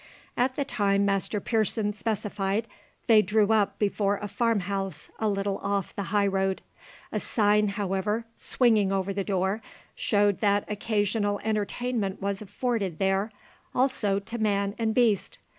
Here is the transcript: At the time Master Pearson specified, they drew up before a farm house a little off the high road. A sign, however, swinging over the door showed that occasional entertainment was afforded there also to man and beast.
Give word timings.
At 0.35 0.55
the 0.55 0.65
time 0.65 1.05
Master 1.05 1.39
Pearson 1.39 1.93
specified, 1.93 2.67
they 3.05 3.21
drew 3.21 3.51
up 3.51 3.77
before 3.77 4.17
a 4.17 4.27
farm 4.27 4.61
house 4.61 5.11
a 5.19 5.29
little 5.29 5.59
off 5.59 5.95
the 5.95 6.05
high 6.09 6.25
road. 6.25 6.63
A 7.11 7.19
sign, 7.19 7.67
however, 7.67 8.25
swinging 8.35 8.91
over 8.91 9.13
the 9.13 9.23
door 9.23 9.61
showed 9.93 10.39
that 10.39 10.65
occasional 10.67 11.39
entertainment 11.43 12.19
was 12.19 12.41
afforded 12.41 12.97
there 12.97 13.31
also 13.75 14.17
to 14.17 14.39
man 14.39 14.73
and 14.79 14.95
beast. 14.95 15.37